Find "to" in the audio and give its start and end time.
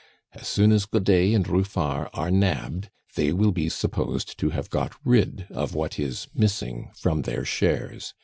4.39-4.49